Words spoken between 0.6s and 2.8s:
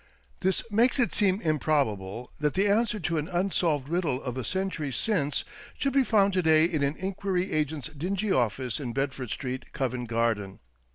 makes it seem improbable that the